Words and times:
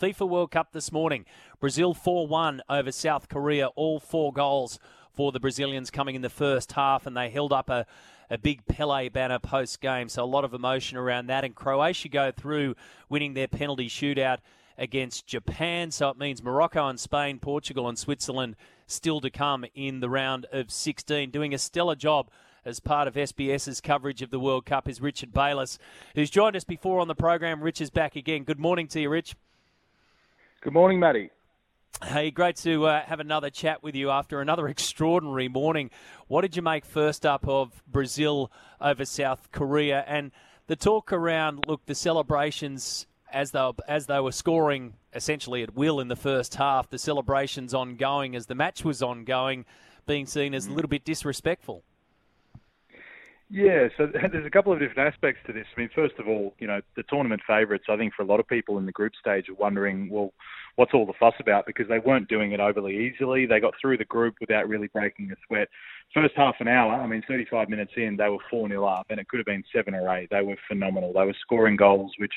FIFA 0.00 0.28
World 0.28 0.50
Cup 0.50 0.72
this 0.72 0.92
morning. 0.92 1.24
Brazil 1.58 1.94
4 1.94 2.26
1 2.26 2.62
over 2.68 2.92
South 2.92 3.28
Korea, 3.28 3.68
all 3.68 3.98
four 3.98 4.32
goals 4.32 4.78
for 5.14 5.32
the 5.32 5.40
Brazilians 5.40 5.90
coming 5.90 6.14
in 6.14 6.22
the 6.22 6.28
first 6.28 6.72
half, 6.72 7.06
and 7.06 7.16
they 7.16 7.30
held 7.30 7.52
up 7.52 7.70
a, 7.70 7.86
a 8.28 8.36
big 8.36 8.66
Pele 8.66 9.08
banner 9.08 9.38
post 9.38 9.80
game. 9.80 10.10
So 10.10 10.22
a 10.22 10.26
lot 10.26 10.44
of 10.44 10.52
emotion 10.52 10.98
around 10.98 11.28
that. 11.28 11.44
And 11.44 11.54
Croatia 11.54 12.10
go 12.10 12.30
through 12.30 12.74
winning 13.08 13.32
their 13.32 13.48
penalty 13.48 13.88
shootout 13.88 14.38
against 14.76 15.26
Japan. 15.26 15.90
So 15.90 16.10
it 16.10 16.18
means 16.18 16.42
Morocco 16.42 16.86
and 16.88 17.00
Spain, 17.00 17.38
Portugal 17.38 17.88
and 17.88 17.98
Switzerland 17.98 18.56
still 18.86 19.22
to 19.22 19.30
come 19.30 19.64
in 19.74 20.00
the 20.00 20.10
round 20.10 20.46
of 20.52 20.70
16, 20.70 21.30
doing 21.30 21.54
a 21.54 21.58
stellar 21.58 21.94
job 21.94 22.28
as 22.66 22.80
part 22.80 23.08
of 23.08 23.14
SBS's 23.14 23.80
coverage 23.80 24.20
of 24.20 24.30
the 24.30 24.40
World 24.40 24.66
Cup 24.66 24.88
is 24.88 25.00
Richard 25.00 25.32
Bayliss, 25.32 25.78
who's 26.14 26.28
joined 26.28 26.56
us 26.56 26.64
before 26.64 27.00
on 27.00 27.08
the 27.08 27.14
program. 27.14 27.62
Rich 27.62 27.80
is 27.80 27.90
back 27.90 28.16
again. 28.16 28.42
Good 28.42 28.58
morning 28.58 28.88
to 28.88 29.00
you, 29.00 29.08
Rich. 29.08 29.36
Good 30.66 30.72
morning, 30.72 30.98
Matty. 30.98 31.30
Hey, 32.02 32.32
great 32.32 32.56
to 32.56 32.86
uh, 32.86 33.04
have 33.04 33.20
another 33.20 33.50
chat 33.50 33.84
with 33.84 33.94
you 33.94 34.10
after 34.10 34.40
another 34.40 34.66
extraordinary 34.76 35.46
morning. 35.46 35.92
What 36.26 36.40
did 36.40 36.56
you 36.56 36.62
make 36.62 36.84
first 36.84 37.24
up 37.24 37.46
of 37.46 37.84
Brazil 37.86 38.50
over 38.80 39.04
South 39.04 39.52
Korea 39.52 40.02
and 40.08 40.32
the 40.66 40.74
talk 40.74 41.12
around? 41.12 41.66
Look, 41.68 41.86
the 41.86 41.94
celebrations 41.94 43.06
as 43.32 43.52
they 43.52 43.70
as 43.86 44.06
they 44.06 44.18
were 44.18 44.32
scoring 44.32 44.94
essentially 45.14 45.62
at 45.62 45.76
will 45.76 46.00
in 46.00 46.08
the 46.08 46.16
first 46.16 46.56
half. 46.56 46.90
The 46.90 46.98
celebrations 46.98 47.72
ongoing 47.72 48.34
as 48.34 48.46
the 48.46 48.56
match 48.56 48.84
was 48.84 49.04
ongoing, 49.04 49.66
being 50.04 50.26
seen 50.26 50.52
as 50.52 50.66
a 50.66 50.72
little 50.72 50.88
bit 50.88 51.04
disrespectful. 51.04 51.84
Yeah, 53.48 53.88
so 53.96 54.06
there's 54.32 54.46
a 54.46 54.50
couple 54.50 54.72
of 54.72 54.80
different 54.80 55.12
aspects 55.12 55.40
to 55.46 55.52
this. 55.52 55.66
I 55.76 55.80
mean, 55.80 55.90
first 55.94 56.14
of 56.18 56.26
all, 56.26 56.54
you 56.58 56.66
know, 56.66 56.80
the 56.96 57.04
tournament 57.04 57.42
favourites, 57.46 57.84
I 57.88 57.96
think 57.96 58.14
for 58.14 58.22
a 58.22 58.26
lot 58.26 58.40
of 58.40 58.48
people 58.48 58.78
in 58.78 58.86
the 58.86 58.92
group 58.92 59.12
stage 59.20 59.48
are 59.48 59.54
wondering, 59.54 60.10
well, 60.10 60.32
what's 60.74 60.92
all 60.94 61.06
the 61.06 61.12
fuss 61.18 61.34
about? 61.40 61.66
Because 61.66 61.88
they 61.88 61.98
weren't 61.98 62.28
doing 62.28 62.52
it 62.52 62.60
overly 62.60 62.96
easily. 62.96 63.46
They 63.46 63.60
got 63.60 63.74
through 63.80 63.98
the 63.98 64.04
group 64.04 64.34
without 64.40 64.68
really 64.68 64.88
breaking 64.88 65.30
a 65.30 65.36
sweat. 65.46 65.68
First 66.12 66.34
half 66.36 66.56
an 66.60 66.68
hour, 66.68 66.92
I 66.94 67.06
mean, 67.06 67.22
35 67.28 67.68
minutes 67.68 67.92
in, 67.96 68.16
they 68.16 68.28
were 68.28 68.38
4 68.50 68.68
0 68.68 68.84
up, 68.84 69.06
and 69.10 69.20
it 69.20 69.28
could 69.28 69.38
have 69.38 69.46
been 69.46 69.64
7 69.74 69.94
or 69.94 70.08
8. 70.08 70.28
They 70.30 70.42
were 70.42 70.56
phenomenal. 70.68 71.12
They 71.12 71.24
were 71.24 71.36
scoring 71.40 71.76
goals, 71.76 72.12
which 72.18 72.34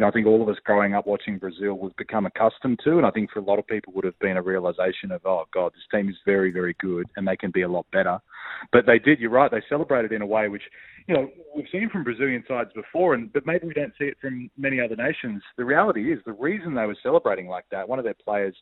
you 0.00 0.06
know, 0.06 0.08
I 0.08 0.12
think 0.12 0.26
all 0.26 0.40
of 0.40 0.48
us 0.48 0.56
growing 0.64 0.94
up 0.94 1.06
watching 1.06 1.36
Brazil 1.36 1.74
would 1.74 1.94
become 1.96 2.24
accustomed 2.24 2.80
to, 2.84 2.96
and 2.96 3.04
I 3.04 3.10
think 3.10 3.30
for 3.30 3.40
a 3.40 3.44
lot 3.44 3.58
of 3.58 3.66
people 3.66 3.92
would 3.92 4.06
have 4.06 4.18
been 4.18 4.38
a 4.38 4.42
realization 4.42 5.12
of, 5.12 5.20
oh 5.26 5.44
God, 5.52 5.72
this 5.74 5.82
team 5.92 6.08
is 6.08 6.16
very, 6.24 6.50
very 6.50 6.74
good, 6.80 7.06
and 7.16 7.28
they 7.28 7.36
can 7.36 7.50
be 7.50 7.60
a 7.60 7.68
lot 7.68 7.84
better. 7.92 8.18
But 8.72 8.86
they 8.86 8.98
did. 8.98 9.20
You're 9.20 9.30
right. 9.30 9.50
They 9.50 9.60
celebrated 9.68 10.12
in 10.12 10.22
a 10.22 10.26
way 10.26 10.48
which, 10.48 10.62
you 11.06 11.14
know, 11.14 11.28
we've 11.54 11.66
seen 11.70 11.90
from 11.90 12.04
Brazilian 12.04 12.42
sides 12.48 12.70
before, 12.74 13.12
and 13.12 13.30
but 13.30 13.44
maybe 13.44 13.66
we 13.66 13.74
don't 13.74 13.92
see 13.98 14.06
it 14.06 14.16
from 14.22 14.50
many 14.56 14.80
other 14.80 14.96
nations. 14.96 15.42
The 15.58 15.66
reality 15.66 16.14
is 16.14 16.18
the 16.24 16.32
reason 16.32 16.74
they 16.74 16.86
were 16.86 16.96
celebrating 17.02 17.46
like 17.46 17.66
that. 17.70 17.86
One 17.86 17.98
of 17.98 18.06
their 18.06 18.14
players. 18.14 18.56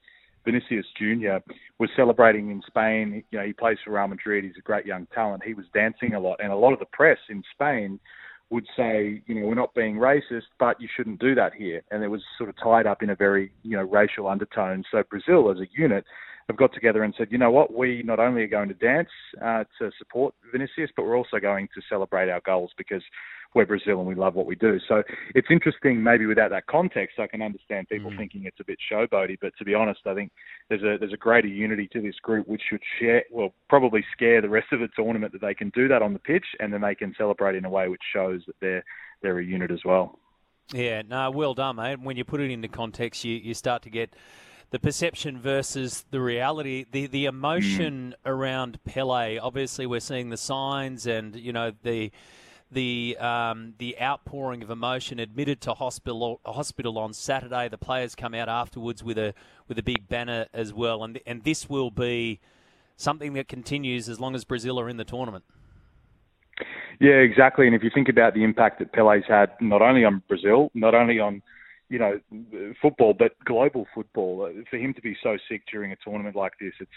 Vinicius 0.44 0.86
Jr. 0.96 1.38
was 1.78 1.90
celebrating 1.94 2.50
in 2.50 2.62
Spain. 2.66 3.22
You 3.32 3.38
know, 3.38 3.44
he 3.44 3.52
plays 3.52 3.76
for 3.84 3.92
Real 3.92 4.06
Madrid. 4.06 4.44
He's 4.44 4.54
a 4.56 4.62
great 4.62 4.86
young 4.86 5.06
talent. 5.14 5.42
He 5.44 5.52
was 5.52 5.66
dancing 5.74 6.14
a 6.14 6.20
lot, 6.20 6.38
and 6.42 6.50
a 6.50 6.56
lot 6.56 6.72
of 6.72 6.78
the 6.78 6.86
press 6.86 7.18
in 7.28 7.42
Spain 7.52 8.00
would 8.50 8.66
say, 8.76 9.22
you 9.26 9.34
know, 9.34 9.46
we're 9.46 9.54
not 9.54 9.74
being 9.74 9.96
racist, 9.96 10.48
but 10.58 10.80
you 10.80 10.88
shouldn't 10.96 11.20
do 11.20 11.34
that 11.34 11.54
here. 11.54 11.82
And 11.90 12.02
it 12.02 12.08
was 12.08 12.22
sort 12.38 12.48
of 12.48 12.56
tied 12.56 12.86
up 12.86 13.02
in 13.02 13.10
a 13.10 13.14
very, 13.14 13.52
you 13.62 13.76
know, 13.76 13.82
racial 13.82 14.26
undertone. 14.26 14.84
So 14.90 15.02
Brazil, 15.10 15.50
as 15.50 15.58
a 15.58 15.66
unit, 15.76 16.04
have 16.48 16.56
got 16.56 16.72
together 16.72 17.04
and 17.04 17.14
said, 17.16 17.28
you 17.30 17.38
know 17.38 17.50
what, 17.50 17.74
we 17.74 18.02
not 18.04 18.18
only 18.18 18.42
are 18.42 18.48
going 18.48 18.68
to 18.68 18.74
dance 18.74 19.08
uh, 19.42 19.64
to 19.78 19.90
support 19.98 20.34
Vinicius, 20.50 20.90
but 20.96 21.04
we're 21.04 21.16
also 21.16 21.38
going 21.38 21.68
to 21.74 21.82
celebrate 21.88 22.30
our 22.30 22.40
goals 22.40 22.70
because 22.78 23.02
we're 23.54 23.66
Brazil 23.66 23.98
and 23.98 24.06
we 24.06 24.14
love 24.14 24.34
what 24.34 24.46
we 24.46 24.54
do. 24.54 24.78
So 24.88 25.02
it's 25.34 25.48
interesting, 25.50 26.02
maybe 26.02 26.26
without 26.26 26.50
that 26.50 26.66
context, 26.66 27.18
I 27.18 27.26
can 27.26 27.42
understand 27.42 27.88
people 27.88 28.10
mm. 28.10 28.16
thinking 28.16 28.44
it's 28.44 28.60
a 28.60 28.64
bit 28.64 28.78
showboaty. 28.90 29.38
But 29.40 29.52
to 29.58 29.64
be 29.64 29.74
honest, 29.74 30.00
I 30.06 30.14
think 30.14 30.32
there's 30.68 30.82
a 30.82 30.96
there's 30.98 31.12
a 31.12 31.18
greater 31.18 31.48
unity 31.48 31.88
to 31.92 32.00
this 32.00 32.16
group, 32.16 32.46
which 32.46 32.62
should 32.68 32.82
share, 32.98 33.24
well, 33.30 33.52
probably 33.68 34.04
scare 34.12 34.40
the 34.42 34.48
rest 34.48 34.68
of 34.72 34.80
the 34.80 34.88
tournament 34.94 35.32
that 35.32 35.40
they 35.40 35.54
can 35.54 35.70
do 35.70 35.88
that 35.88 36.02
on 36.02 36.12
the 36.12 36.18
pitch, 36.18 36.44
and 36.60 36.72
then 36.72 36.82
they 36.82 36.94
can 36.94 37.14
celebrate 37.16 37.56
in 37.56 37.64
a 37.64 37.70
way 37.70 37.88
which 37.88 38.02
shows 38.12 38.42
that 38.46 38.56
they're 38.60 38.84
they're 39.22 39.38
a 39.38 39.44
unit 39.44 39.70
as 39.70 39.80
well. 39.84 40.18
Yeah, 40.72 41.00
no, 41.02 41.30
well 41.30 41.54
done, 41.54 41.76
mate. 41.76 42.00
When 42.00 42.18
you 42.18 42.24
put 42.24 42.40
it 42.40 42.50
into 42.50 42.68
context, 42.68 43.24
you, 43.24 43.36
you 43.36 43.54
start 43.54 43.82
to 43.82 43.90
get 43.90 44.14
the 44.70 44.78
perception 44.78 45.38
versus 45.38 46.04
the 46.10 46.20
reality, 46.20 46.84
the 46.90 47.06
the 47.06 47.24
emotion 47.24 48.14
mm. 48.16 48.30
around 48.30 48.82
Pele. 48.84 49.38
Obviously, 49.38 49.86
we're 49.86 50.00
seeing 50.00 50.30
the 50.30 50.36
signs, 50.36 51.06
and 51.06 51.36
you 51.36 51.52
know 51.52 51.72
the 51.82 52.10
the 52.70 53.16
um, 53.18 53.74
the 53.78 53.98
outpouring 54.00 54.62
of 54.62 54.70
emotion. 54.70 55.18
Admitted 55.18 55.60
to 55.62 55.74
hospital 55.74 56.40
hospital 56.44 56.98
on 56.98 57.12
Saturday. 57.12 57.68
The 57.68 57.78
players 57.78 58.14
come 58.14 58.34
out 58.34 58.48
afterwards 58.48 59.02
with 59.02 59.18
a 59.18 59.34
with 59.68 59.78
a 59.78 59.82
big 59.82 60.08
banner 60.08 60.46
as 60.52 60.72
well, 60.72 61.02
and 61.02 61.18
and 61.26 61.44
this 61.44 61.68
will 61.68 61.90
be 61.90 62.40
something 62.96 63.32
that 63.34 63.48
continues 63.48 64.08
as 64.08 64.20
long 64.20 64.34
as 64.34 64.44
Brazil 64.44 64.78
are 64.78 64.88
in 64.88 64.96
the 64.96 65.04
tournament. 65.04 65.44
Yeah, 67.00 67.12
exactly. 67.12 67.66
And 67.66 67.76
if 67.76 67.84
you 67.84 67.90
think 67.94 68.08
about 68.08 68.34
the 68.34 68.42
impact 68.42 68.80
that 68.80 68.92
Pele's 68.92 69.22
had, 69.28 69.52
not 69.60 69.82
only 69.82 70.04
on 70.04 70.20
Brazil, 70.26 70.70
not 70.74 70.94
only 70.96 71.20
on 71.20 71.42
you 71.88 71.98
know 71.98 72.20
football, 72.80 73.14
but 73.14 73.32
global 73.44 73.86
football, 73.94 74.46
uh, 74.46 74.62
for 74.70 74.76
him 74.76 74.94
to 74.94 75.00
be 75.00 75.16
so 75.22 75.36
sick 75.48 75.62
during 75.70 75.92
a 75.92 75.96
tournament 76.04 76.36
like 76.36 76.52
this, 76.60 76.72
it's 76.80 76.90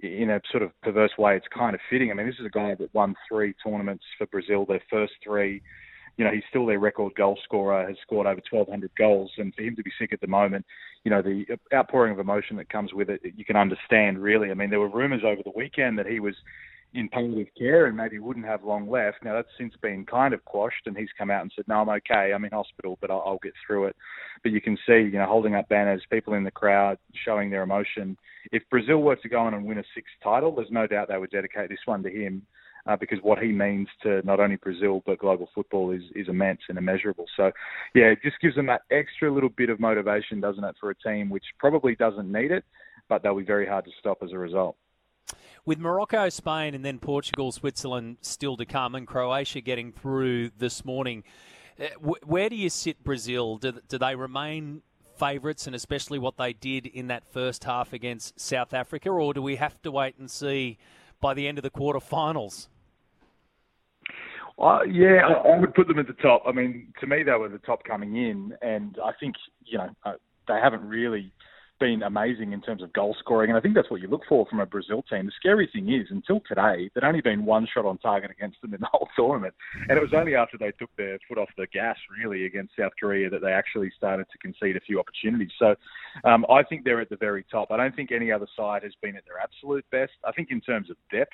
in 0.00 0.30
a 0.30 0.40
sort 0.50 0.62
of 0.62 0.70
perverse 0.82 1.12
way, 1.18 1.36
it's 1.36 1.46
kind 1.52 1.74
of 1.74 1.80
fitting. 1.90 2.10
I 2.10 2.14
mean, 2.14 2.26
this 2.26 2.38
is 2.38 2.46
a 2.46 2.50
guy 2.50 2.74
that 2.76 2.94
won 2.94 3.14
three 3.28 3.54
tournaments 3.64 4.04
for 4.16 4.26
Brazil, 4.26 4.64
their 4.64 4.82
first 4.90 5.14
three. 5.24 5.60
You 6.16 6.24
know, 6.24 6.32
he's 6.32 6.44
still 6.50 6.66
their 6.66 6.78
record 6.80 7.14
goal 7.14 7.38
scorer, 7.44 7.86
has 7.86 7.96
scored 8.02 8.26
over 8.26 8.40
1,200 8.50 8.90
goals, 8.96 9.30
and 9.38 9.54
for 9.54 9.62
him 9.62 9.76
to 9.76 9.82
be 9.82 9.92
sick 10.00 10.12
at 10.12 10.20
the 10.20 10.26
moment, 10.26 10.64
you 11.04 11.10
know, 11.10 11.22
the 11.22 11.46
outpouring 11.72 12.12
of 12.12 12.18
emotion 12.18 12.56
that 12.56 12.68
comes 12.68 12.92
with 12.92 13.08
it, 13.08 13.20
you 13.36 13.44
can 13.44 13.56
understand, 13.56 14.18
really. 14.20 14.50
I 14.50 14.54
mean, 14.54 14.70
there 14.70 14.80
were 14.80 14.88
rumours 14.88 15.22
over 15.24 15.42
the 15.44 15.52
weekend 15.54 15.98
that 15.98 16.06
he 16.06 16.18
was 16.18 16.34
in 16.94 17.08
palliative 17.08 17.52
care 17.56 17.86
and 17.86 17.96
maybe 17.96 18.18
wouldn't 18.18 18.46
have 18.46 18.64
long 18.64 18.88
left. 18.88 19.18
Now 19.22 19.34
that's 19.34 19.48
since 19.58 19.74
been 19.82 20.06
kind 20.06 20.32
of 20.32 20.44
quashed, 20.44 20.86
and 20.86 20.96
he's 20.96 21.08
come 21.18 21.30
out 21.30 21.42
and 21.42 21.52
said, 21.54 21.68
"No, 21.68 21.76
I'm 21.76 21.88
okay. 21.88 22.32
I'm 22.34 22.44
in 22.44 22.50
hospital, 22.50 22.96
but 23.00 23.10
I'll, 23.10 23.22
I'll 23.26 23.40
get 23.42 23.52
through 23.66 23.86
it." 23.86 23.96
But 24.42 24.52
you 24.52 24.60
can 24.60 24.76
see, 24.86 25.00
you 25.00 25.18
know, 25.18 25.26
holding 25.26 25.54
up 25.54 25.68
banners, 25.68 26.02
people 26.10 26.34
in 26.34 26.44
the 26.44 26.50
crowd 26.50 26.98
showing 27.24 27.50
their 27.50 27.62
emotion. 27.62 28.16
If 28.52 28.62
Brazil 28.70 28.98
were 28.98 29.16
to 29.16 29.28
go 29.28 29.40
on 29.40 29.54
and 29.54 29.66
win 29.66 29.78
a 29.78 29.84
sixth 29.94 30.14
title, 30.22 30.54
there's 30.54 30.70
no 30.70 30.86
doubt 30.86 31.08
they 31.08 31.18
would 31.18 31.30
dedicate 31.30 31.68
this 31.68 31.78
one 31.84 32.02
to 32.02 32.10
him. 32.10 32.42
Uh, 32.86 32.96
because 32.96 33.18
what 33.20 33.38
he 33.38 33.48
means 33.52 33.86
to 34.02 34.22
not 34.24 34.40
only 34.40 34.56
Brazil 34.56 35.02
but 35.04 35.18
global 35.18 35.50
football 35.54 35.90
is, 35.90 36.00
is 36.14 36.26
immense 36.26 36.60
and 36.70 36.78
immeasurable. 36.78 37.26
So, 37.36 37.50
yeah, 37.94 38.04
it 38.04 38.20
just 38.22 38.40
gives 38.40 38.54
them 38.56 38.64
that 38.66 38.82
extra 38.90 39.30
little 39.30 39.50
bit 39.50 39.68
of 39.68 39.78
motivation, 39.78 40.40
doesn't 40.40 40.64
it, 40.64 40.74
for 40.80 40.88
a 40.88 40.94
team 40.94 41.28
which 41.28 41.44
probably 41.58 41.96
doesn't 41.96 42.32
need 42.32 42.50
it, 42.50 42.64
but 43.06 43.22
they'll 43.22 43.36
be 43.36 43.44
very 43.44 43.66
hard 43.66 43.84
to 43.84 43.90
stop 44.00 44.22
as 44.22 44.32
a 44.32 44.38
result. 44.38 44.76
With 45.64 45.78
Morocco, 45.78 46.28
Spain, 46.28 46.74
and 46.74 46.84
then 46.84 46.98
Portugal, 46.98 47.52
Switzerland 47.52 48.18
still 48.22 48.56
to 48.56 48.64
come, 48.64 48.94
and 48.94 49.06
Croatia 49.06 49.60
getting 49.60 49.92
through 49.92 50.50
this 50.58 50.84
morning, 50.84 51.24
uh, 51.80 51.86
where 52.24 52.48
do 52.48 52.56
you 52.56 52.70
sit 52.70 53.04
Brazil? 53.04 53.58
Do, 53.58 53.72
do 53.88 53.98
they 53.98 54.14
remain 54.14 54.82
favourites, 55.18 55.66
and 55.66 55.76
especially 55.76 56.18
what 56.18 56.36
they 56.36 56.52
did 56.52 56.86
in 56.86 57.08
that 57.08 57.24
first 57.32 57.64
half 57.64 57.92
against 57.92 58.40
South 58.40 58.72
Africa, 58.72 59.10
or 59.10 59.34
do 59.34 59.42
we 59.42 59.56
have 59.56 59.80
to 59.82 59.90
wait 59.90 60.16
and 60.18 60.30
see 60.30 60.78
by 61.20 61.34
the 61.34 61.46
end 61.46 61.58
of 61.58 61.62
the 61.62 61.70
quarterfinals? 61.70 62.68
Uh, 64.58 64.82
yeah, 64.82 65.20
I, 65.26 65.50
I 65.50 65.58
would 65.58 65.74
put 65.74 65.86
them 65.86 65.98
at 65.98 66.06
the 66.06 66.14
top. 66.14 66.42
I 66.46 66.52
mean, 66.52 66.92
to 67.00 67.06
me, 67.06 67.22
they 67.22 67.32
were 67.32 67.48
the 67.48 67.58
top 67.58 67.84
coming 67.84 68.16
in, 68.16 68.54
and 68.60 68.98
I 69.04 69.12
think 69.20 69.36
you 69.64 69.78
know 69.78 69.90
uh, 70.04 70.14
they 70.48 70.58
haven't 70.60 70.82
really 70.82 71.32
been 71.78 72.02
amazing 72.02 72.52
in 72.52 72.60
terms 72.60 72.82
of 72.82 72.92
goal 72.92 73.16
scoring, 73.18 73.50
and 73.50 73.58
I 73.58 73.60
think 73.60 73.74
that's 73.74 73.90
what 73.90 74.00
you 74.00 74.08
look 74.08 74.22
for 74.28 74.46
from 74.46 74.60
a 74.60 74.66
Brazil 74.66 75.02
team. 75.02 75.26
The 75.26 75.32
scary 75.36 75.68
thing 75.72 75.92
is, 75.92 76.08
until 76.10 76.40
today, 76.46 76.90
there'd 76.92 77.04
only 77.04 77.20
been 77.20 77.44
one 77.44 77.66
shot 77.72 77.84
on 77.84 77.98
target 77.98 78.30
against 78.30 78.60
them 78.60 78.74
in 78.74 78.80
the 78.80 78.86
whole 78.92 79.08
tournament, 79.16 79.54
and 79.88 79.96
it 79.96 80.00
was 80.00 80.12
only 80.14 80.34
after 80.34 80.58
they 80.58 80.72
took 80.72 80.90
their 80.96 81.18
foot 81.28 81.38
off 81.38 81.48
the 81.56 81.66
gas, 81.68 81.96
really, 82.22 82.46
against 82.46 82.72
South 82.78 82.92
Korea 82.98 83.30
that 83.30 83.42
they 83.42 83.52
actually 83.52 83.90
started 83.96 84.26
to 84.32 84.38
concede 84.38 84.76
a 84.76 84.80
few 84.80 84.98
opportunities. 84.98 85.50
So, 85.58 85.74
um, 86.24 86.44
I 86.50 86.62
think 86.62 86.84
they're 86.84 87.00
at 87.00 87.10
the 87.10 87.16
very 87.16 87.44
top. 87.50 87.70
I 87.70 87.76
don't 87.76 87.94
think 87.94 88.12
any 88.12 88.32
other 88.32 88.48
side 88.56 88.82
has 88.82 88.92
been 89.02 89.16
at 89.16 89.24
their 89.24 89.38
absolute 89.38 89.84
best. 89.90 90.12
I 90.24 90.32
think 90.32 90.48
in 90.50 90.60
terms 90.60 90.90
of 90.90 90.96
depth, 91.12 91.32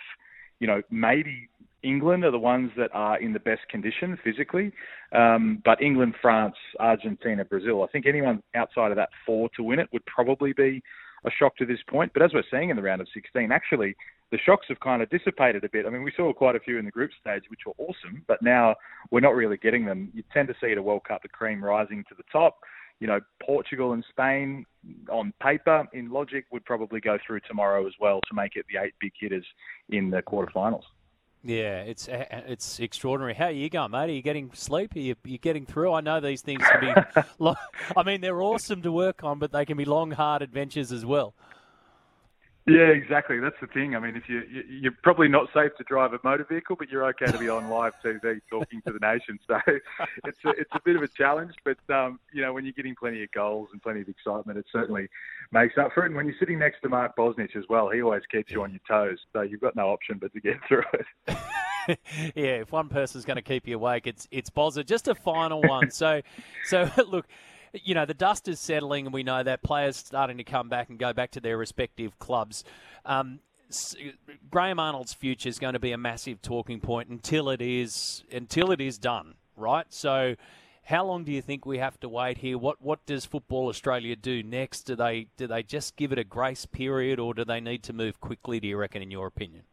you 0.61 0.67
know, 0.67 0.83
maybe 0.91 1.49
England 1.85 2.25
are 2.25 2.31
the 2.31 2.39
ones 2.39 2.71
that 2.77 2.91
are 2.93 3.21
in 3.21 3.33
the 3.33 3.41
best 3.41 3.69
condition 3.69 4.19
physically. 4.25 4.73
Um, 5.13 5.63
but 5.65 5.81
England, 5.83 6.15
France, 6.21 6.57
Argentina, 6.81 7.45
Brazil, 7.45 7.83
I 7.83 7.87
think 7.89 8.07
anyone 8.07 8.43
outside 8.55 8.91
of 8.91 8.97
that 8.97 9.11
four 9.25 9.49
to 9.57 9.63
win 9.63 9.79
it 9.79 9.89
would 9.93 10.05
probably 10.07 10.53
be 10.53 10.83
a 11.25 11.31
shock 11.31 11.57
to 11.57 11.67
this 11.67 11.79
point. 11.89 12.13
But 12.13 12.23
as 12.23 12.33
we're 12.35 12.45
seeing 12.51 12.71
in 12.71 12.77
the 12.77 12.83
round 12.83 13.01
of 13.01 13.09
16, 13.15 13.51
actually, 13.53 13.97
the 14.31 14.39
shocks 14.45 14.67
have 14.69 14.81
kind 14.81 15.03
of 15.03 15.11
dissipated 15.11 15.65
a 15.65 15.69
bit. 15.69 15.87
I 15.87 15.91
mean, 15.91 16.03
we 16.03 16.13
saw 16.17 16.33
quite 16.33 16.57
a 16.57 16.61
few 16.61 16.79
in 16.79 16.85
the 16.85 16.91
group 16.91 17.11
stage, 17.21 17.45
which 17.49 17.61
were 17.67 17.75
awesome, 17.79 18.25
but 18.27 18.43
now 18.43 18.75
we're 19.11 19.21
not 19.21 19.35
really 19.35 19.57
getting 19.57 19.85
them. 19.85 20.11
You 20.15 20.23
tend 20.33 20.49
to 20.49 20.55
see 20.61 20.73
at 20.73 20.79
a 20.79 20.83
World 20.83 21.03
Cup 21.07 21.23
the 21.23 21.29
cream 21.29 21.63
rising 21.63 22.05
to 22.09 22.15
the 22.17 22.25
top. 22.33 22.59
You 23.01 23.09
know, 23.09 23.21
Portugal 23.43 23.93
and 23.93 24.05
Spain, 24.11 24.65
on 25.11 25.33
paper, 25.43 25.85
in 25.93 26.11
logic, 26.11 26.47
would 26.53 26.65
probably 26.65 27.01
go 27.01 27.19
through 27.27 27.41
tomorrow 27.47 27.87
as 27.87 27.93
well 28.01 28.21
to 28.29 28.35
make 28.35 28.57
it 28.57 28.65
the 28.73 28.81
eight 28.81 28.95
big 29.01 29.13
hitters 29.19 29.45
in 29.91 30.11
the 30.11 30.23
quarterfinals. 30.23 30.85
Yeah, 31.47 31.83
it's 31.83 32.09
it's 32.11 32.81
extraordinary. 32.81 33.35
How 33.35 33.47
are 33.47 33.51
you 33.51 33.69
going, 33.69 33.91
mate? 33.91 34.09
Are 34.09 34.13
you 34.13 34.23
getting 34.23 34.51
sleep? 34.55 34.97
Are 34.97 34.99
you, 34.99 35.13
are 35.13 35.29
you 35.29 35.37
getting 35.37 35.67
through? 35.67 35.93
I 35.93 36.01
know 36.01 36.19
these 36.19 36.41
things 36.41 36.63
can 36.63 36.81
be. 36.81 37.23
long, 37.39 37.57
I 37.95 38.03
mean, 38.03 38.23
they're 38.23 38.41
awesome 38.41 38.81
to 38.81 38.91
work 38.91 39.23
on, 39.23 39.39
but 39.39 39.53
they 39.53 39.67
can 39.67 39.77
be 39.77 39.85
long, 39.85 40.11
hard 40.11 40.41
adventures 40.41 40.91
as 40.91 41.05
well. 41.05 41.35
Yeah, 42.67 42.89
exactly. 42.89 43.41
That's 43.41 43.57
the 43.61 43.67
thing. 43.67 43.95
I 43.95 43.99
mean, 43.99 44.17
if 44.17 44.27
you, 44.27 44.43
you 44.67 44.89
are 44.89 44.97
probably 45.03 45.29
not 45.29 45.49
safe 45.53 45.73
to 45.77 45.85
drive 45.85 46.15
a 46.15 46.19
motor 46.25 46.47
vehicle, 46.49 46.77
but 46.77 46.89
you're 46.89 47.05
okay 47.09 47.27
to 47.27 47.37
be 47.37 47.51
on 47.51 47.69
live 47.69 47.93
TV 48.03 48.41
talking 48.49 48.81
to 48.87 48.93
the 48.93 48.99
nation. 49.01 49.39
So 49.47 49.61
it's 50.25 50.39
a, 50.47 50.49
it's 50.51 50.71
a 50.73 50.81
bit 50.83 50.97
of 50.97 51.03
a 51.03 51.09
challenge, 51.09 51.53
but 51.63 51.77
um, 51.95 52.19
you 52.33 52.41
know 52.41 52.55
when 52.55 52.65
you're 52.65 52.73
getting 52.73 52.95
plenty 52.95 53.23
of 53.23 53.31
goals 53.33 53.69
and 53.73 53.83
plenty 53.83 54.01
of 54.01 54.09
excitement, 54.09 54.59
it 54.59 54.65
certainly 54.73 55.09
makes 55.53 55.77
up 55.77 55.93
for 55.93 56.05
it. 56.05 56.07
And 56.07 56.17
when 56.17 56.25
you're 56.25 56.39
sitting 56.39 56.59
next 56.59 56.81
to 56.83 56.89
Mark 56.89 57.15
Bosnich 57.17 57.55
as 57.55 57.65
well, 57.69 57.91
he 57.91 58.01
always 58.01 58.23
keeps 58.33 58.51
you 58.51 58.63
on 58.63 58.71
your 58.71 58.81
toes. 58.89 59.19
So 59.35 59.43
you've 59.43 59.61
got 59.61 59.77
no 59.77 59.89
option 59.91 60.17
but 60.19 60.33
to 60.33 60.41
get 60.41 60.57
through 60.67 60.85
it. 60.95 61.37
yeah, 62.35 62.63
if 62.63 62.73
one 62.73 62.89
person's 62.89 63.27
going 63.27 63.37
to 63.37 63.43
keep 63.43 63.69
you 63.69 63.77
awake, 63.77 64.07
it's 64.07 64.27
it's 64.31 64.49
Bozza. 64.49 64.87
Just 64.87 65.07
a 65.07 65.15
final 65.15 65.61
one. 65.61 65.91
so, 65.91 66.23
so 66.65 66.89
look, 67.09 67.27
you 67.83 67.95
know, 67.95 68.07
the 68.07 68.15
dust 68.15 68.49
is 68.49 68.61
settling, 68.61 69.07
and 69.07 69.15
we 69.15 69.23
know 69.23 69.43
that 69.43 69.63
players 69.63 69.97
starting 69.97 70.39
to 70.39 70.45
come 70.45 70.69
back 70.69 70.89
and 70.89 70.99
go 70.99 71.13
back 71.13 71.33
to 71.33 71.41
their 71.41 71.59
respective 71.59 72.19
clubs. 72.19 72.65
Um, 73.05 73.41
Graham 74.51 74.79
Arnold's 74.79 75.15
future 75.15 75.49
is 75.49 75.59
going 75.59 75.73
to 75.73 75.81
be 75.81 75.93
a 75.93 75.99
massive 75.99 76.41
talking 76.43 76.81
point 76.81 77.09
until 77.09 77.51
it 77.51 77.61
is 77.61 78.23
until 78.31 78.71
it 78.71 78.81
is 78.81 78.99
done, 78.99 79.35
right? 79.57 79.87
So, 79.89 80.37
how 80.85 81.05
long 81.05 81.25
do 81.25 81.33
you 81.33 81.43
think 81.43 81.67
we 81.67 81.79
have 81.79 81.99
to 82.01 82.09
wait 82.09 82.39
here? 82.39 82.59
What 82.59 82.81
what 82.81 83.05
does 83.07 83.25
Football 83.25 83.69
Australia 83.69 84.17
do 84.17 84.43
next? 84.43 84.83
Do 84.83 84.97
they 84.97 85.27
do 85.37 85.47
they 85.47 85.63
just 85.63 85.97
give 85.97 86.13
it 86.13 86.19
a 86.19 86.25
grace 86.25 86.67
period, 86.67 87.19
or 87.19 87.35
do 87.35 87.45
they 87.45 87.61
need 87.61 87.83
to 87.85 87.93
move 87.93 88.21
quickly? 88.21 88.61
Do 88.61 88.69
you 88.69 88.77
reckon, 88.77 89.03
in 89.03 89.11
your 89.11 89.27
opinion? 89.27 89.65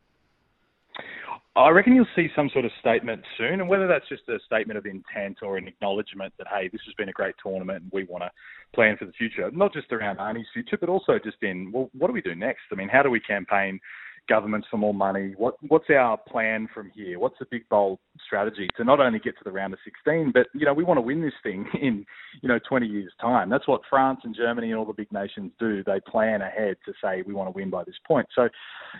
I 1.56 1.70
reckon 1.70 1.94
you'll 1.96 2.06
see 2.16 2.30
some 2.34 2.50
sort 2.54 2.64
of 2.64 2.72
statement 2.80 3.22
soon, 3.38 3.60
and 3.60 3.68
whether 3.68 3.86
that's 3.86 4.08
just 4.08 4.24
a 4.30 4.40
statement 4.46 4.78
of 4.78 4.86
intent 4.86 5.40
or 5.42 5.58
an 5.58 5.68
acknowledgement 5.68 6.34
that 6.38 6.48
hey, 6.48 6.70
this 6.72 6.82
has 6.86 6.94
been 6.96 7.10
a 7.10 7.14
great 7.14 7.36
tournament 7.44 7.84
and 7.84 7.92
we 7.92 8.06
want 8.06 8.24
to 8.24 8.32
plan 8.74 8.96
for 8.98 9.04
the 9.04 9.12
future, 9.12 9.52
not 9.52 9.74
just 9.74 9.92
around 9.92 10.18
Arnie's 10.18 10.48
future, 10.54 10.78
but 10.80 10.88
also 10.88 11.20
just 11.22 11.38
in 11.42 11.72
well, 11.74 11.90
what 11.94 12.08
do 12.08 12.14
we 12.14 12.22
do 12.22 12.36
next? 12.36 12.62
I 12.72 12.76
mean, 12.76 12.88
how 12.88 13.04
do 13.04 13.10
we 13.10 13.20
campaign 13.20 13.82
governments 14.32 14.66
for 14.72 14.78
more 14.78 14.94
money? 14.94 15.34
What 15.36 15.56
what's 15.68 15.90
our 15.90 16.18
plan 16.18 16.70
from 16.74 16.90
here? 16.96 17.20
What's 17.20 17.38
the 17.38 17.46
big 17.52 17.68
bold 17.68 18.00
strategy 18.26 18.70
to 18.78 18.86
not 18.86 19.02
only 19.02 19.20
get 19.20 19.38
to 19.38 19.44
the 19.44 19.52
round 19.52 19.74
of 19.74 19.80
16, 19.84 20.32
but 20.34 20.48
you 20.54 20.66
know 20.66 20.74
we 20.74 20.86
want 20.86 20.98
to 21.00 21.02
win 21.02 21.22
this 21.22 21.34
thing 21.44 21.68
in 21.82 22.06
you 22.42 22.48
know 22.48 22.60
20 22.70 22.88
years 22.88 23.12
time. 23.20 23.50
That's 23.50 23.68
what 23.68 23.82
France 23.90 24.22
and 24.24 24.34
Germany 24.34 24.70
and 24.70 24.80
all 24.80 24.86
the 24.86 24.94
big 24.94 25.12
nations 25.12 25.52
do. 25.60 25.84
They 25.84 26.00
plan 26.00 26.42
ahead 26.42 26.78
to 26.86 26.94
say 27.04 27.24
we 27.28 27.34
want 27.34 27.48
to 27.48 27.56
win 27.60 27.70
by 27.70 27.84
this 27.84 28.00
point. 28.08 28.28
So, 28.34 28.48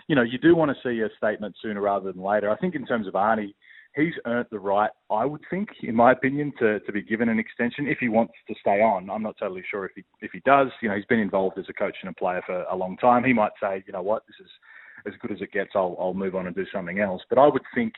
you 0.06 0.14
know, 0.14 0.22
you 0.22 0.36
do 0.36 0.54
want 0.54 0.70
to 0.70 0.76
see 0.82 1.00
a 1.00 1.08
statement 1.16 1.56
sooner 1.62 1.80
rather 1.80 2.12
than 2.12 2.22
later. 2.22 2.50
I 2.50 2.56
think 2.56 2.74
in 2.74 2.84
terms 2.84 3.06
of 3.06 3.14
Arnie 3.14 3.54
he's 3.94 4.14
earned 4.26 4.46
the 4.50 4.58
right, 4.58 4.90
I 5.10 5.24
would 5.24 5.42
think, 5.50 5.68
in 5.82 5.94
my 5.94 6.12
opinion, 6.12 6.52
to, 6.58 6.80
to 6.80 6.92
be 6.92 7.02
given 7.02 7.28
an 7.28 7.38
extension 7.38 7.86
if 7.86 7.98
he 7.98 8.08
wants 8.08 8.34
to 8.48 8.54
stay 8.60 8.80
on. 8.80 9.10
I'm 9.10 9.22
not 9.22 9.36
totally 9.38 9.64
sure 9.70 9.84
if 9.84 9.92
he 9.94 10.04
if 10.20 10.32
he 10.32 10.40
does. 10.44 10.68
You 10.80 10.88
know, 10.88 10.96
he's 10.96 11.04
been 11.06 11.18
involved 11.18 11.58
as 11.58 11.66
a 11.68 11.72
coach 11.72 11.96
and 12.02 12.10
a 12.10 12.14
player 12.14 12.42
for 12.46 12.62
a 12.64 12.76
long 12.76 12.96
time. 12.96 13.24
He 13.24 13.32
might 13.32 13.52
say, 13.62 13.82
you 13.86 13.92
know 13.92 14.02
what, 14.02 14.22
this 14.26 14.36
is 14.40 14.50
as 15.06 15.14
good 15.20 15.32
as 15.32 15.40
it 15.40 15.52
gets, 15.52 15.70
I'll, 15.74 15.96
I'll 15.98 16.14
move 16.14 16.34
on 16.34 16.46
and 16.46 16.54
do 16.54 16.66
something 16.72 17.00
else. 17.00 17.22
But 17.28 17.38
I 17.38 17.46
would 17.46 17.62
think, 17.74 17.94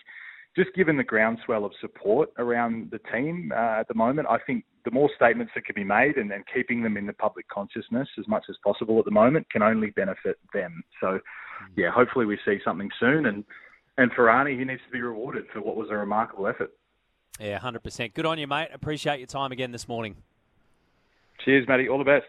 just 0.57 0.75
given 0.75 0.97
the 0.97 1.05
groundswell 1.05 1.65
of 1.65 1.73
support 1.81 2.31
around 2.39 2.91
the 2.91 3.01
team 3.13 3.53
uh, 3.55 3.81
at 3.81 3.89
the 3.89 3.95
moment, 3.95 4.29
I 4.31 4.39
think 4.47 4.65
the 4.85 4.91
more 4.91 5.11
statements 5.17 5.53
that 5.55 5.65
can 5.65 5.75
be 5.75 5.85
made 5.85 6.17
and, 6.17 6.31
and 6.31 6.45
keeping 6.53 6.83
them 6.83 6.97
in 6.97 7.07
the 7.07 7.13
public 7.13 7.49
consciousness 7.49 8.09
as 8.19 8.29
much 8.29 8.45
as 8.49 8.57
possible 8.63 8.99
at 8.99 9.05
the 9.05 9.11
moment 9.11 9.51
can 9.51 9.63
only 9.63 9.91
benefit 9.91 10.39
them. 10.53 10.85
So, 11.01 11.19
yeah, 11.77 11.91
hopefully 11.91 12.27
we 12.27 12.39
see 12.45 12.59
something 12.65 12.91
soon. 13.01 13.27
And, 13.27 13.45
and 13.99 14.13
for 14.13 14.27
Arnie, 14.27 14.59
he 14.59 14.65
needs 14.65 14.83
to 14.87 14.93
be 14.93 15.01
rewarded 15.01 15.45
for 15.53 15.61
what 15.61 15.77
was 15.77 15.89
a 15.91 15.97
remarkable 15.97 16.47
effort. 16.47 16.73
Yeah, 17.41 17.59
100%. 17.59 18.15
Good 18.15 18.27
on 18.27 18.39
you, 18.39 18.47
mate. 18.47 18.69
Appreciate 18.73 19.19
your 19.19 19.27
time 19.27 19.51
again 19.51 19.73
this 19.73 19.89
morning. 19.89 20.17
Cheers, 21.45 21.67
Matty. 21.67 21.89
All 21.89 21.99
the 21.99 22.05
best. 22.05 22.27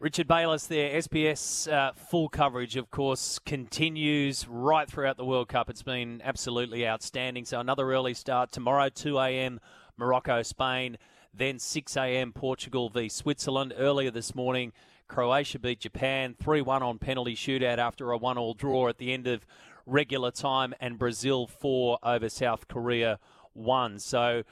Richard 0.00 0.26
Bayliss 0.26 0.66
there. 0.66 0.98
SBS 0.98 1.70
uh, 1.70 1.92
full 1.92 2.30
coverage, 2.30 2.74
of 2.76 2.90
course, 2.90 3.38
continues 3.38 4.48
right 4.48 4.88
throughout 4.88 5.18
the 5.18 5.26
World 5.26 5.48
Cup. 5.48 5.68
It's 5.68 5.82
been 5.82 6.22
absolutely 6.24 6.88
outstanding. 6.88 7.44
So 7.44 7.60
another 7.60 7.92
early 7.92 8.14
start 8.14 8.50
tomorrow, 8.50 8.88
2 8.88 9.18
a.m. 9.18 9.60
Morocco, 9.98 10.42
Spain. 10.42 10.96
Then 11.34 11.58
6 11.58 11.98
a.m. 11.98 12.32
Portugal 12.32 12.88
v 12.88 13.10
Switzerland. 13.10 13.74
Earlier 13.76 14.10
this 14.10 14.34
morning, 14.34 14.72
Croatia 15.06 15.58
beat 15.58 15.80
Japan 15.80 16.34
3 16.42 16.62
1 16.62 16.82
on 16.82 16.96
penalty 16.96 17.36
shootout 17.36 17.76
after 17.76 18.10
a 18.10 18.16
1 18.16 18.38
all 18.38 18.54
draw 18.54 18.88
at 18.88 18.96
the 18.96 19.12
end 19.12 19.26
of 19.26 19.44
regular 19.84 20.30
time, 20.30 20.72
and 20.80 20.98
Brazil 20.98 21.46
4 21.46 21.98
over 22.02 22.30
South 22.30 22.68
Korea 22.68 23.18
1. 23.52 23.98
So 23.98 24.44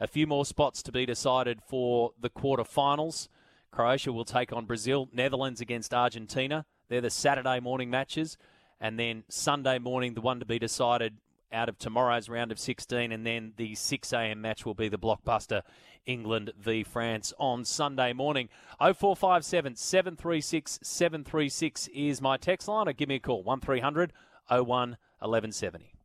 a 0.00 0.08
few 0.08 0.26
more 0.26 0.44
spots 0.44 0.82
to 0.82 0.90
be 0.90 1.06
decided 1.06 1.62
for 1.62 2.10
the 2.20 2.28
quarterfinals. 2.28 3.28
Croatia 3.76 4.10
will 4.10 4.24
take 4.24 4.54
on 4.54 4.64
Brazil, 4.64 5.06
Netherlands 5.12 5.60
against 5.60 5.92
Argentina. 5.92 6.64
They're 6.88 7.02
the 7.02 7.10
Saturday 7.10 7.60
morning 7.60 7.90
matches. 7.90 8.38
And 8.80 8.98
then 8.98 9.24
Sunday 9.28 9.78
morning, 9.78 10.14
the 10.14 10.22
one 10.22 10.40
to 10.40 10.46
be 10.46 10.58
decided 10.58 11.18
out 11.52 11.68
of 11.68 11.78
tomorrow's 11.78 12.30
round 12.30 12.50
of 12.50 12.58
16. 12.58 13.12
And 13.12 13.26
then 13.26 13.52
the 13.58 13.74
6 13.74 14.12
a.m. 14.14 14.40
match 14.40 14.64
will 14.64 14.72
be 14.72 14.88
the 14.88 14.96
blockbuster 14.96 15.60
England 16.06 16.52
v 16.58 16.84
France 16.84 17.34
on 17.38 17.66
Sunday 17.66 18.14
morning. 18.14 18.48
0457 18.78 19.76
736 19.76 20.78
736 20.82 21.88
is 21.92 22.22
my 22.22 22.38
text 22.38 22.68
line. 22.68 22.88
Or 22.88 22.94
give 22.94 23.10
me 23.10 23.16
a 23.16 23.20
call 23.20 23.42
1300 23.42 24.14
01 24.48 24.64
1170. 24.66 25.95